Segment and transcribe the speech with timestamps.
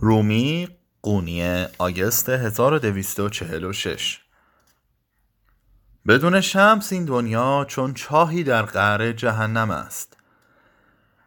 [0.00, 0.68] رومی
[1.02, 4.20] قونیه آگست 1246
[6.08, 10.16] بدون شمس این دنیا چون چاهی در قعر جهنم است.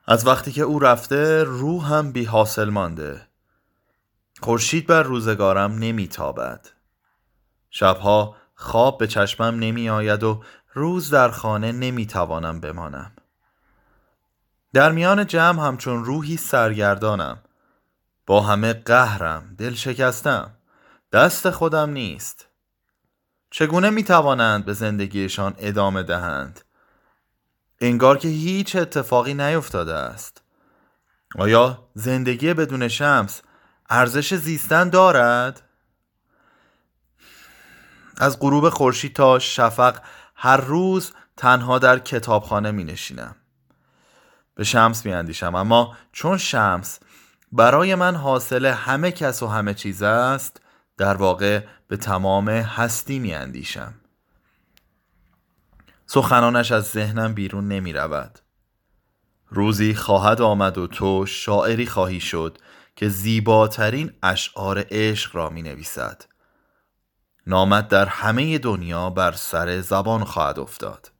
[0.07, 3.27] از وقتی که او رفته روحم بی حاصل مانده.
[4.41, 6.69] خورشید بر روزگارم نمیتابد
[7.69, 10.43] شبها خواب به چشمم نمی آید و
[10.73, 13.11] روز در خانه نمی توانم بمانم.
[14.73, 17.37] در میان جمع همچون روحی سرگردانم.
[18.31, 20.51] با همه قهرم دل شکستم
[21.11, 22.47] دست خودم نیست.
[23.49, 26.61] چگونه می توانند به زندگیشان ادامه دهند؟
[27.81, 30.41] انگار که هیچ اتفاقی نیفتاده است.
[31.35, 33.41] آیا زندگی بدون شمس
[33.89, 35.61] ارزش زیستن دارد؟
[38.17, 40.01] از غروب خورشید تا شفق
[40.35, 43.35] هر روز تنها در کتابخانه می نشینم
[44.55, 46.99] به شمس می اندیشم اما چون شمس
[47.51, 50.61] برای من حاصل همه کس و همه چیز است
[50.97, 53.93] در واقع به تمام هستی می اندیشم
[56.05, 58.39] سخنانش از ذهنم بیرون نمی رود
[59.49, 62.57] روزی خواهد آمد و تو شاعری خواهی شد
[62.95, 66.23] که زیباترین اشعار عشق را می نویسد
[67.47, 71.11] نامت در همه دنیا بر سر زبان خواهد افتاد.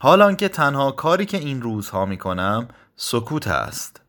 [0.00, 4.03] حالان که تنها کاری که این روزها می کنم سکوت است.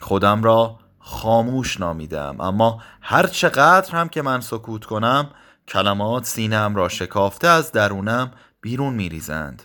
[0.00, 2.40] خودم را خاموش نامیدم.
[2.40, 5.30] اما هر چقدر هم که من سکوت کنم
[5.68, 9.62] کلمات سینم را شکافته از درونم بیرون میریزند.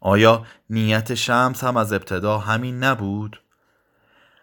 [0.00, 3.40] آیا نیت شمس هم از ابتدا همین نبود؟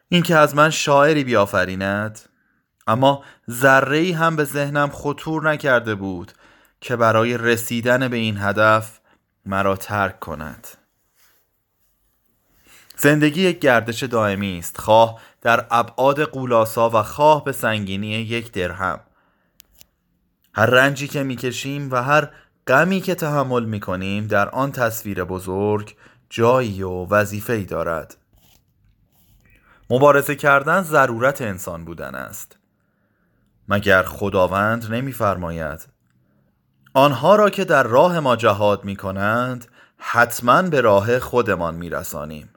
[0.09, 2.19] اینکه از من شاعری بیافریند.
[2.87, 6.31] اما ذره هم به ذهنم خطور نکرده بود
[6.81, 8.99] که برای رسیدن به این هدف
[9.45, 10.67] مرا ترک کند.
[13.01, 14.77] زندگی یک گردش دائمی است.
[14.77, 18.99] خواه در ابعاد قولاسا و خواه به سنگینی یک درهم.
[20.53, 22.29] هر رنجی که می‌کشیم و هر
[22.67, 25.95] غمی که تحمل می‌کنیم در آن تصویر بزرگ
[26.29, 28.17] جایی و وظیفه‌ای دارد.
[29.89, 32.57] مبارزه کردن ضرورت انسان بودن است.
[33.67, 35.87] مگر خداوند نمیفرماید
[36.93, 39.67] آنها را که در راه ما جهاد می کنند
[39.97, 42.49] حتما به راه خودمان می رسانیم.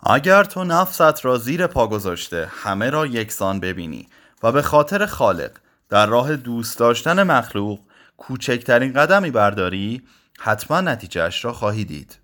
[0.00, 4.08] اگر تو نفست را زیر پا گذاشته همه را یکسان ببینی
[4.42, 5.50] و به خاطر خالق
[5.88, 7.80] در راه دوست داشتن مخلوق
[8.16, 10.02] کوچکترین قدمی برداری
[10.38, 12.18] حتما نتیجهش را خواهی دید.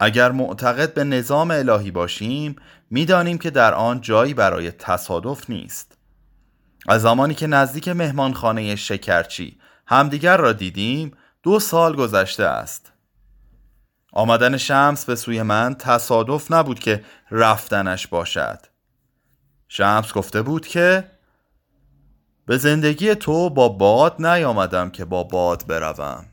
[0.00, 2.56] اگر معتقد به نظام الهی باشیم
[2.90, 5.98] می‌دانیم که در آن جایی برای تصادف نیست.
[6.88, 11.12] از زمانی که نزدیک مهمانخانه شکرچی همدیگر را دیدیم
[11.42, 12.91] دو سال گذشته است.
[14.12, 18.58] آمدن شمس به سوی من تصادف نبود که رفتنش باشد.
[19.68, 21.10] شمس گفته بود که
[22.46, 26.26] به زندگی تو با باد نیامدم که با باد بروم.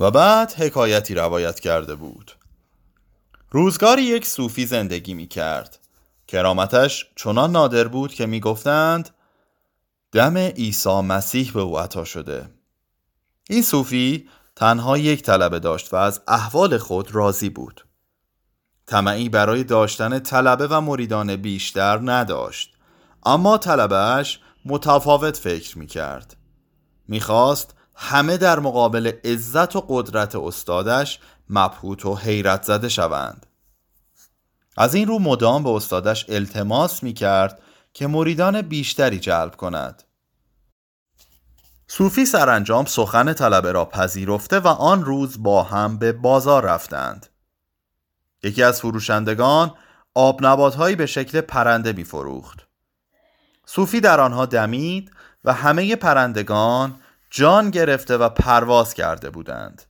[0.00, 2.32] و بعد حکایتی روایت کرده بود.
[3.50, 5.78] روزگاری یک صوفی زندگی می کرد.
[6.26, 9.10] کرامتش چنان نادر بود که می گفتند
[10.12, 12.48] دم عیسی مسیح به او عطا شده.
[13.50, 17.86] این صوفی تنها یک طلبه داشت و از احوال خود راضی بود.
[18.86, 22.74] طمعی برای داشتن طلبه و مریدان بیشتر نداشت.
[23.26, 26.36] اما طلبهش متفاوت فکر می کرد
[27.08, 31.18] می‌خواست همه در مقابل عزت و قدرت استادش
[31.50, 33.46] مبهوت و حیرت زده شوند.
[34.76, 40.02] از این رو مدام به استادش التماس می کرد که مریدان بیشتری جلب کند.
[41.90, 47.26] صوفی سرانجام سخن طلبه را پذیرفته و آن روز با هم به بازار رفتند.
[48.42, 49.74] یکی از فروشندگان
[50.14, 52.66] آب نباتهایی به شکل پرنده می فروخت
[53.66, 55.10] صوفی در آنها دمید
[55.44, 56.94] و همه پرندگان
[57.30, 59.82] جان گرفته و پرواز کرده بودند.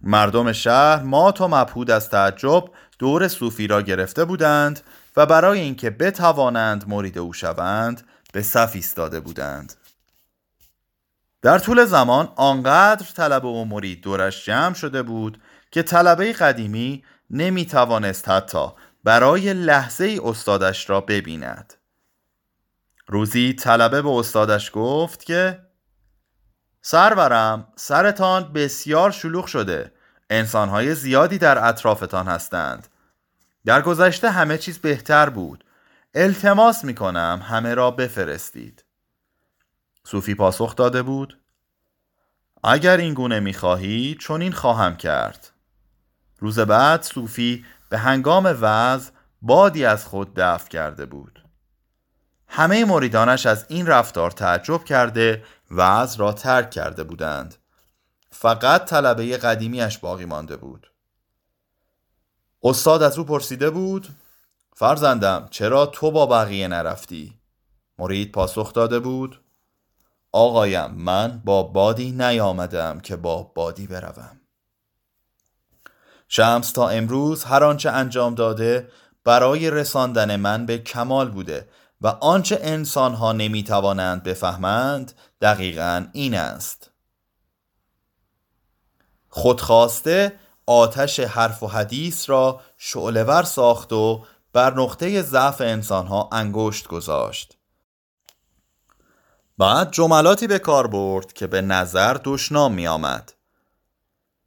[0.00, 2.64] مردم شهر مات و مبهود از تعجب
[2.98, 4.80] دور صوفی را گرفته بودند
[5.16, 9.74] و برای اینکه بتوانند مرید او شوند به صف ایستاده بودند.
[11.42, 17.66] در طول زمان آنقدر طلبه و مرید دورش جمع شده بود که طلبه قدیمی نمی
[17.66, 18.68] توانست حتی
[19.04, 21.74] برای لحظه ای استادش را ببیند.
[23.06, 25.66] روزی طلبه به استادش گفت که
[26.82, 29.92] سرورم سرتان بسیار شلوغ شده.
[30.30, 32.88] انسانهای زیادی در اطرافتان هستند.
[33.64, 35.64] در گذشته همه چیز بهتر بود.
[36.14, 38.84] التماس می کنم همه را بفرستید.
[40.06, 41.38] صوفی پاسخ داده بود
[42.64, 45.50] اگر این گونه می خواهی چون این خواهم کرد.
[46.38, 49.10] روز بعد صوفی به هنگام وضع
[49.42, 51.44] بادی از خود دفع کرده بود.
[52.48, 57.54] همه مریدانش از این رفتار تعجب کرده وعظ را ترک کرده بودند.
[58.30, 60.90] فقط طلبه قدیمیش باقی مانده بود.
[62.62, 64.08] استاد از او پرسیده بود
[64.74, 67.38] فرزندم چرا تو با بقیه نرفتی؟
[67.98, 69.45] مرید پاسخ داده بود
[70.36, 74.40] آقایم من با بادی نیامدم که با بادی بروم.
[76.28, 78.88] شمس تا امروز هر آنچه انجام داده
[79.24, 81.68] برای رساندن من به کمال بوده
[82.00, 86.90] و آنچه انسانها نمی‌توانند بفهمند دقیقا این است.
[89.28, 90.32] خودخواسته
[90.66, 97.55] آتش حرف و حدیث را شعلور ساخت و بر نقطه ضعف انسانها انگشت گذاشت.
[99.58, 103.32] بعد جملاتی به کار برد که به نظر دشنام می آمد.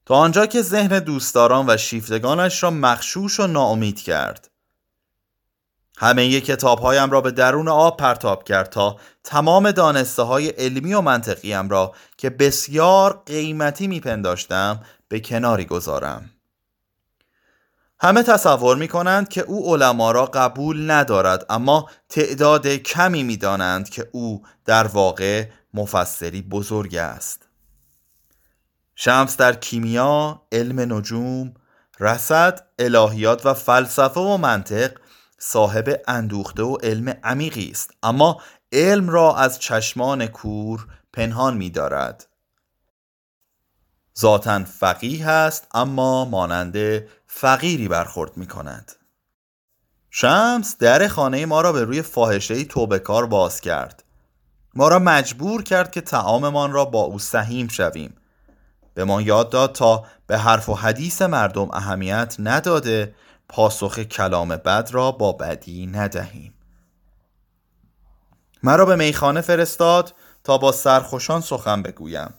[0.05, 4.49] تا آنجا که ذهن دوستداران و شیفتگانش را مخشوش و ناامید کرد
[5.97, 11.69] همه کتابهایم را به درون آب پرتاب کرد تا تمام دانسته های علمی و منطقیم
[11.69, 16.29] را که بسیار قیمتی میپنداشتم به کناری گذارم
[18.01, 23.89] همه تصور می کنند که او علما را قبول ندارد اما تعداد کمی می دانند
[23.89, 27.47] که او در واقع مفسری بزرگ است.
[28.95, 31.53] شمس در کیمیا، علم نجوم،
[31.99, 34.91] رسد، الهیات و فلسفه و منطق
[35.37, 38.41] صاحب اندوخته و علم عمیقی است اما
[38.71, 42.27] علم را از چشمان کور پنهان می دارد
[44.19, 46.75] ذاتا فقیه است اما مانند
[47.31, 48.91] فقیری برخورد می کند
[50.09, 54.03] شمس در خانه ما را به روی فاحشه توبه کار باز کرد.
[54.75, 58.15] ما را مجبور کرد که تعاممان را با او سهیم شویم.
[58.93, 63.15] به ما یاد داد تا به حرف و حدیث مردم اهمیت نداده
[63.49, 66.53] پاسخ کلام بد را با بدی ندهیم.
[68.63, 72.33] مرا به میخانه فرستاد تا با سرخوشان سخن بگویم.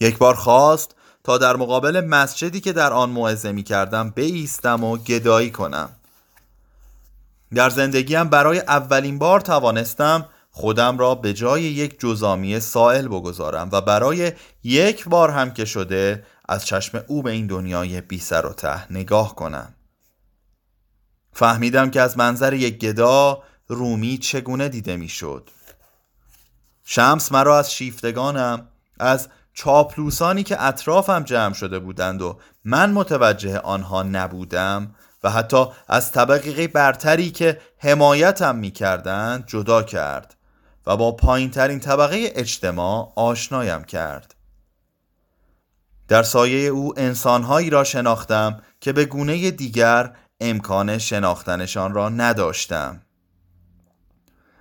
[0.00, 4.96] یک بار خواست تا در مقابل مسجدی که در آن موعظه می کردم بایستم و
[4.96, 5.90] گدایی کنم
[7.54, 13.80] در زندگیم برای اولین بار توانستم خودم را به جای یک جزامی سائل بگذارم و
[13.80, 14.32] برای
[14.64, 18.92] یک بار هم که شده از چشم او به این دنیای بی سر و ته
[18.92, 19.74] نگاه کنم
[21.32, 25.50] فهمیدم که از منظر یک گدا رومی چگونه دیده می‌شد.
[26.84, 28.68] شمس مرا از شیفتگانم
[29.00, 36.12] از چاپلوسانی که اطرافم جمع شده بودند و من متوجه آنها نبودم و حتی از
[36.12, 40.34] طبقه برتری که حمایتم می کردند جدا کرد
[40.86, 44.34] و با پایین ترین طبقه اجتماع آشنایم کرد.
[46.08, 53.02] در سایه او انسانهایی را شناختم که به گونه دیگر امکان شناختنشان را نداشتم.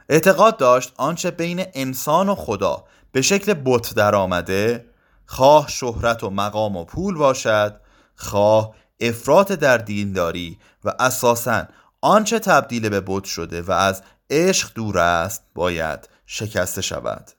[0.10, 4.86] اعتقاد داشت آنچه بین انسان و خدا به شکل بت در آمده
[5.26, 7.82] خواه شهرت و مقام و پول باشد
[8.16, 11.68] خواه افراط در دینداری و اساسا
[12.02, 17.32] آنچه تبدیل به بت شده و از عشق دور است باید شکسته شود.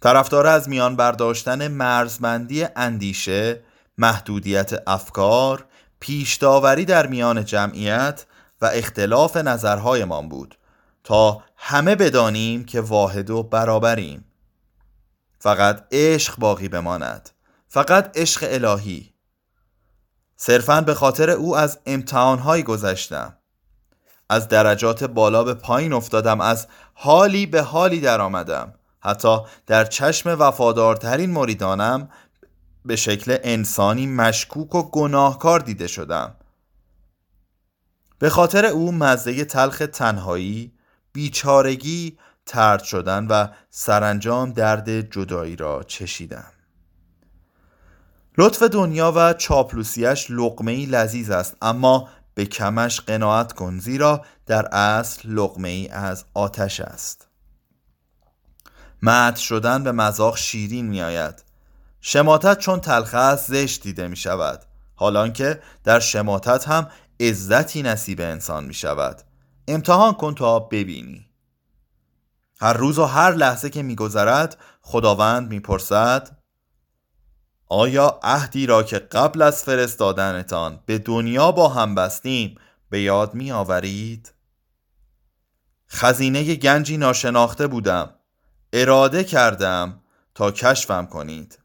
[0.00, 3.60] طرفدار از میان برداشتن مرزمندی اندیشه
[3.98, 5.64] محدودیت افکار
[6.00, 8.26] پیش داوری در میان جمعیت
[8.60, 10.58] و اختلاف نظرهایمان بود.
[11.04, 14.24] تا همه بدانیم که واحد و برابریم.
[15.38, 17.30] فقط عشق باقی بماند.
[17.68, 19.14] فقط عشق الهی.
[20.36, 23.36] صرفا به خاطر او از امتحانهایی گذشتم.
[24.30, 26.40] از درجات بالا به پایین افتادم.
[26.40, 32.08] از حالی به حالی در آمدم حتی در چشم وفادارترین مریدانم
[32.84, 36.34] به شکل انسانی مشکوک و گناهکار دیده شدم.
[38.18, 40.72] به خاطر او مزه تلخ تنهایی
[41.14, 46.52] بیچارگی ترد شدن و سرانجام درد جدایی را چشیدم
[48.38, 55.28] لطف دنیا و چاپلوسیش لقمه لذیذ است اما به کمش قناعت کن زیرا در اصل
[55.28, 57.28] لقمه ای از آتش است.
[59.02, 61.44] مت شدن به مذاق شیرین می آید
[62.00, 66.90] شماتت چون تلخه است زشت دیده می شود حالان که در شماتت هم
[67.20, 69.22] عزتی نصیب انسان می شود
[69.68, 71.26] امتحان کن تا ببینی.
[72.60, 76.38] هر روز و هر لحظه که میگذرد خداوند می‌پرسد
[77.68, 82.54] آیا عهدی را که قبل از فرستادنتان به دنیا با هم بستیم
[82.90, 84.32] به یاد می آورید؟
[85.88, 88.14] خزینه گنجی ناشناخته بودم.
[88.72, 90.00] اراده کردم
[90.34, 91.58] تا کشفم کنید.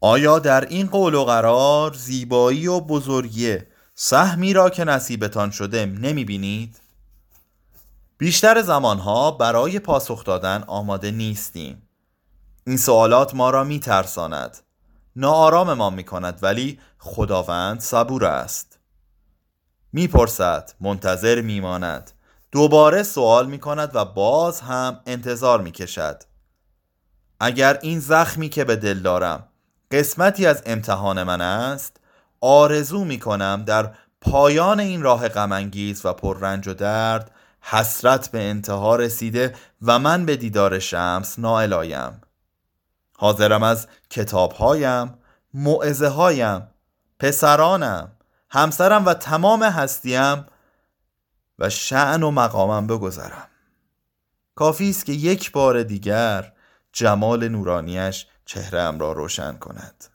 [0.00, 3.58] آیا در این قول و قرار زیبایی و بزرگی
[4.04, 6.80] سهمی را که نصیبتان شده نمی بینید؟
[8.18, 11.82] بیشتر زمانها برای پاسخ دادن آماده نیستیم.
[12.66, 14.58] این سوالات ما را می ترساند
[15.16, 18.78] ناآرام ما می کند ولی خداوند صبور است.
[19.92, 22.10] می‌پرسد منتظر میماند.
[22.52, 26.22] دوباره سوال می کند و باز هم انتظار می کشد
[27.40, 29.48] اگر این زخمی که به دل دارم
[29.90, 32.01] قسمتی از امتحان من است
[32.42, 37.30] آرزو می کنم در پایان این راه غمانگیز و پررنج و درد
[37.60, 42.20] حسرت به انتها رسیده و من به دیدار شمس نائل آیم.
[43.16, 45.14] حاضرم از کتابهایم
[45.54, 46.68] معزه هایم
[47.18, 48.12] پسرانم
[48.50, 50.46] همسرم و تمام هستیم
[51.58, 53.48] و شعن و مقامم بگذرم.
[54.54, 56.52] کافی است که یک بار دیگر
[56.92, 60.11] جمال نورانیش چهرم را روشن کند.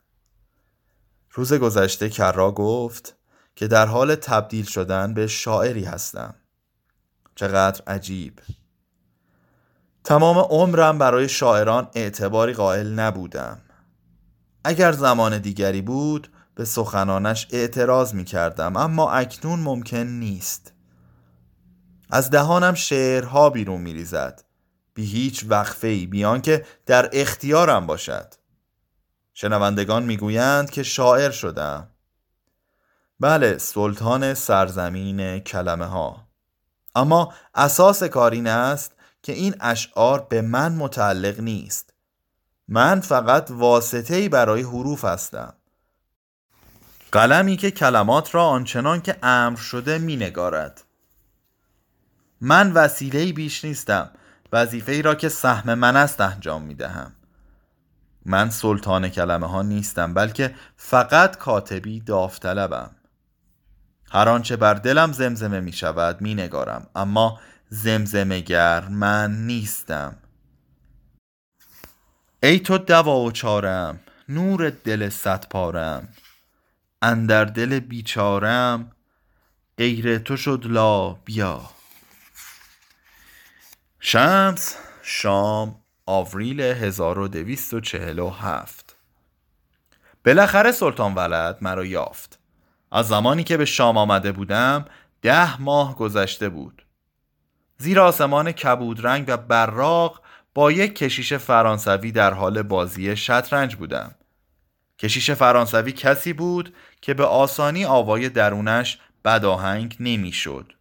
[1.38, 3.16] روز گذشته کرا گفت
[3.56, 6.34] که در حال تبدیل شدن به شاعری هستم.
[7.34, 8.40] چقدر عجیب.
[10.04, 13.60] تمام عمرم برای شاعران اعتباری قائل نبودم.
[14.64, 20.72] اگر زمان دیگری بود به سخنانش اعتراض می کردم اما اکنون ممکن نیست.
[22.10, 24.44] از دهانم شعرها بیرون می ریزد
[24.94, 28.37] بی هیچ وقفه ای بیان که در اختیارم باشد.
[29.40, 31.88] شنوندگان می‌گویند که شاعر شدم.
[33.20, 36.26] بله سلطان سرزمین کلمه ها
[36.94, 38.92] اما اساس کار این است
[39.22, 41.92] که این اشعار به من متعلق نیست.
[42.68, 45.54] من فقط واسطه برای حروف هستم.
[47.12, 50.84] قلمی که کلمات را آنچنان که امر شده می نگارد.
[52.40, 54.10] من وسیله بیش نیستم.
[54.52, 57.12] وظیفه ای را که سهم من است انجام می دهم
[58.28, 62.90] من سلطان کلمه ها نیستم بلکه فقط کاتبی داوطلبم.
[64.10, 70.16] هر آنچه بر دلم زمزمه می شود می نگارم اما زمزمه گر من نیستم.
[72.42, 76.08] ای تو دوا و چارم نور دل صد پارم.
[77.02, 78.92] اندر دل بیچارم
[79.78, 81.70] غیر تو شد لا بیا
[84.00, 85.87] شمس شام.
[86.10, 88.96] آوریل 1247
[90.24, 92.38] بالاخره سلطان ولد مرا یافت.
[92.92, 94.84] از زمانی که به شام آمده بودم
[95.22, 96.82] ده ماه گذشته بود.
[97.78, 100.22] زیر آسمان کبود رنگ و براق
[100.54, 104.14] با یک کشیش فرانسوی در حال بازی شطرنج بودم.
[104.98, 110.72] کشیش فرانسوی کسی بود که به آسانی آوای درونش بداهنگ نمی‌شد.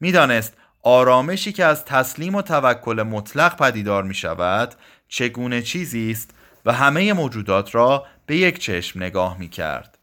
[0.00, 4.74] می‌دانست آرامشی که از تسلیم و توکل مطلق پدیدار می شود
[5.08, 6.30] چگونه چیزی است
[6.64, 9.98] و همه موجودات را به یک چشم نگاه می کرد.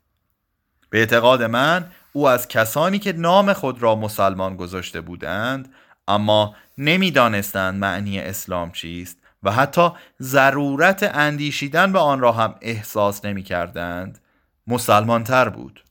[0.89, 5.73] به اعتقاد من او از کسانی که نام خود را مسلمان گذاشته بودند
[6.07, 9.89] اما نمی‌دانستند معنی اسلام چیست و حتی
[10.21, 14.19] ضرورت اندیشیدن به آن را هم احساس نمی کردند
[14.67, 15.83] مسلمان تر بود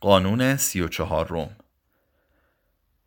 [0.00, 1.56] قانون سی و چهار روم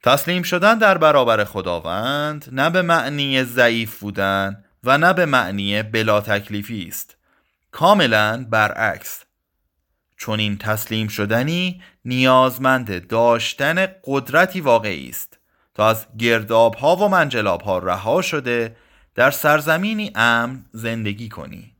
[0.05, 6.21] تسلیم شدن در برابر خداوند نه به معنی ضعیف بودن و نه به معنی بلا
[6.21, 7.17] تکلیفی است.
[7.71, 9.23] کاملا برعکس.
[10.17, 15.39] چون این تسلیم شدنی نیازمند داشتن قدرتی واقعی است.
[15.73, 18.75] تا از گرداب ها و منجلاب ها رها شده
[19.15, 21.71] در سرزمینی امن زندگی کنی.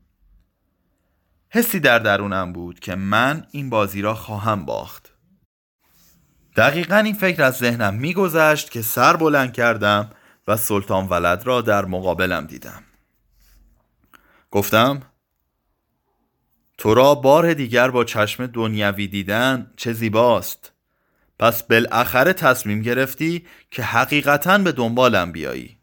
[1.48, 5.05] حسی در درونم بود که من این بازی را خواهم باخت.
[6.56, 10.10] دقیقا این فکر از ذهنم میگذشت که سر بلند کردم
[10.48, 12.82] و سلطان ولد را در مقابلم دیدم.
[14.50, 15.02] گفتم
[16.78, 20.72] تو را بار دیگر با چشم دنیوی دیدن چه زیباست.
[21.38, 25.76] پس بالاخره تصمیم گرفتی که حقیقتا به دنبالم بیایی.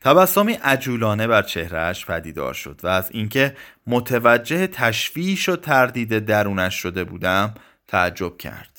[0.00, 3.56] تبسمی عجولانه بر چهرهش پدیدار شد و از اینکه
[3.86, 7.54] متوجه تشویش و تردید درونش شده بودم
[7.88, 8.73] تعجب کرد.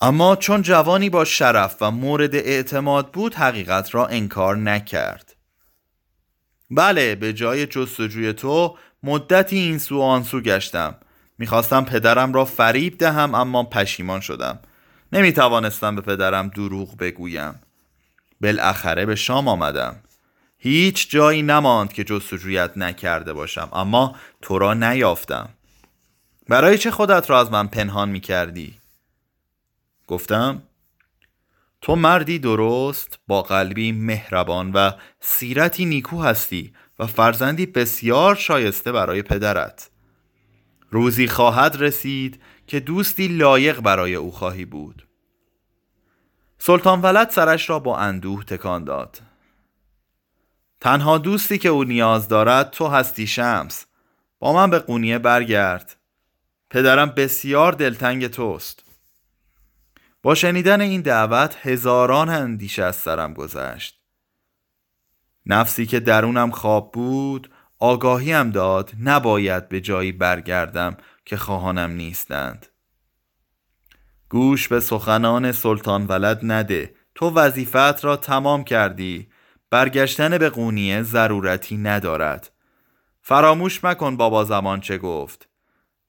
[0.00, 5.36] اما چون جوانی با شرف و مورد اعتماد بود حقیقت را انکار نکرد.
[6.70, 10.94] بله به جای جستجوی تو مدتی این سو آن سو گشتم.
[11.38, 14.58] می‌خواستم پدرم را فریب دهم اما پشیمان شدم.
[15.12, 17.60] نمی‌توانستم به پدرم دروغ بگویم.
[18.40, 19.96] بالاخره به شام آمدم.
[20.58, 25.48] هیچ جایی نماند که جستجویت نکرده باشم اما تو را نیافتم.
[26.48, 28.77] برای چه خودت را از من پنهان می‌کردی؟
[30.08, 30.62] گفتم
[31.80, 39.22] تو مردی درست با قلبی مهربان و سیرتی نیکو هستی و فرزندی بسیار شایسته برای
[39.22, 39.90] پدرت.
[40.90, 45.06] روزی خواهد رسید که دوستی لایق برای او خواهی بود.
[46.58, 49.20] سلطان ولد سرش را با اندوه تکان داد.
[50.80, 53.86] تنها دوستی که او نیاز دارد تو هستی شمس.
[54.38, 55.96] با من به قونیه برگرد.
[56.70, 58.87] پدرم بسیار دلتنگ توست.
[60.22, 64.00] با شنیدن این دعوت هزاران اندیشه از سرم گذشت.
[65.46, 72.66] نفسی که درونم خواب بود آگاهیم داد نباید به جایی برگردم که خواهانم نیستند.
[74.28, 79.28] گوش به سخنان سلطان ولد نده تو وظیفت را تمام کردی
[79.70, 82.50] برگشتن به قونیه ضرورتی ندارد.
[83.22, 85.48] فراموش مکن بابا زمان چه گفت.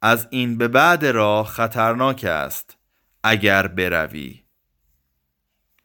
[0.02, 2.79] از این به بعد راه خطرناک است.
[3.24, 4.44] اگر بروی.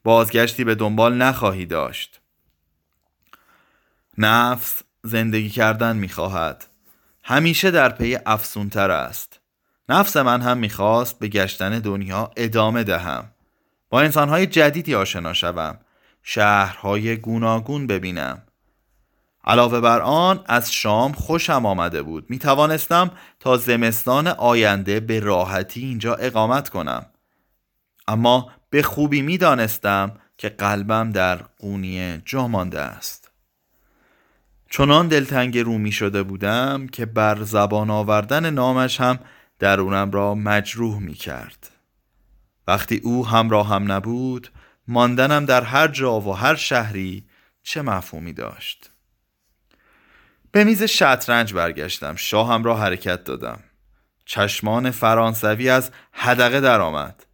[0.05, 2.21] بازگشتی به دنبال نخواهی داشت.
[4.19, 6.67] نفس زندگی کردن می‌خواهد.
[7.23, 9.41] همیشه در پی افسونتر است.
[9.88, 13.31] نفس من هم می‌خواست به گشتن دنیا ادامه دهم.
[13.91, 15.79] با انسانهای جدیدی آشنا شوم.
[16.23, 18.43] شهرهای گوناگون ببینم.
[19.45, 22.31] علاوه بر آن از شام خوشم آمده بود.
[22.31, 23.11] می توانستم
[23.41, 27.07] تا زمستان آینده به راحتی اینجا اقامت کنم.
[28.08, 33.30] اما به خوبی می دانستم که قلبم در قونیه جا مانده است.
[34.70, 39.18] چنان دلتنگ رومی شده بودم که بر زبان آوردن نامش هم
[39.58, 41.70] درونم را مجروح می کرد
[42.66, 44.50] وقتی او همراه هم نبود
[44.88, 47.26] ماندنم در هر جا و هر شهری
[47.62, 48.90] چه مفهومی داشت.
[50.52, 53.61] به میز شطرنج برگشتم شاهم را حرکت دادم.
[54.25, 57.26] چشمان فرانسوی از حدقه درآمد.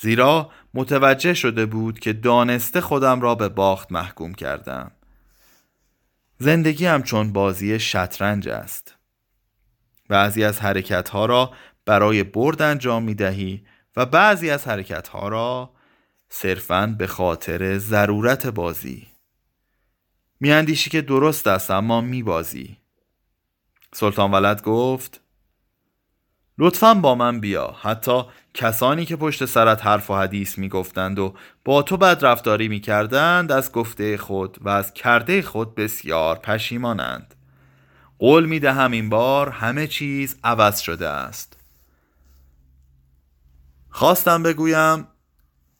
[0.00, 4.90] زیرا متوجه شده بود که دانسته خودم را به باخت محکوم کردم.
[6.38, 8.94] زندگی هم چون بازی شطرنج است.
[10.08, 11.52] بعضی از حرکت ها را
[11.84, 13.64] برای برد انجام می دهی
[13.96, 15.70] و بعضی از حرکت ها را
[16.28, 19.06] صرفا به خاطر ضرورت بازی.
[20.40, 22.76] میاندیشی که درست است اما میبازی.
[23.92, 25.20] سلطان ولد گفت
[26.62, 27.74] لطفا با من بیا.
[27.82, 28.22] حتی
[28.54, 33.72] کسانی که پشت سرت حرف و حدیث می‌گفتند و با تو بد رفتاری می‌کردند از
[33.72, 37.34] گفته خود و از کرده خود بسیار پشیمانند.
[38.18, 41.56] قول می‌دهم این بار همه چیز عوض شده است.
[43.90, 45.06] خواستم بگویم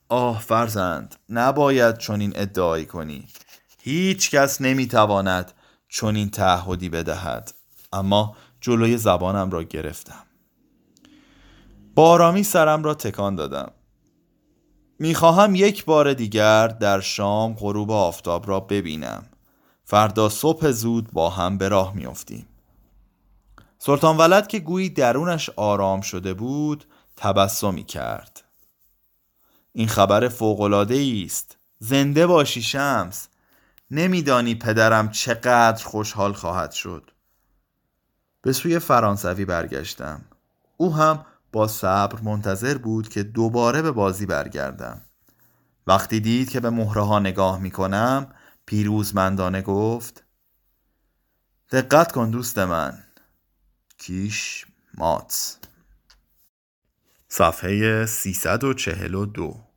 [0.09, 3.27] آه فرزند نباید چنین ادعایی کنی.
[3.83, 5.51] هیچ کس نمی‌تواند
[5.89, 7.53] چنین تعهدی بدهد.
[7.93, 10.23] اما جلوی زبانم را گرفتم.
[11.95, 13.71] با آرامی سرم را تکان دادم.
[14.99, 19.23] می‌خواهم یک بار دیگر در شام غروب آفتاب را ببینم.
[19.83, 22.47] فردا صبح زود با هم به راه میافتیم.
[23.77, 26.85] سلطان ولد که گویی درونش آرام شده بود
[27.17, 28.43] تبسمی کرد
[29.73, 31.57] این خبر فوقالعاده است.
[31.79, 33.27] زنده باشی شمس.
[33.91, 37.11] نمیدانی پدرم چقدر خوشحال خواهد شد.
[38.41, 40.21] به سوی فرانسوی برگشتم.
[40.77, 45.01] او هم با صبر منتظر بود که دوباره به بازی برگردم.
[45.87, 48.33] وقتی دید که به مهره ها نگاه می کنم
[48.65, 50.23] پیروزمندانه گفت
[51.71, 53.03] دقت کن دوست من.
[53.97, 54.65] کیش
[54.97, 55.57] مات.
[57.27, 59.70] صفحه 342